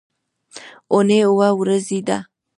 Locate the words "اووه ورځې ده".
1.27-2.17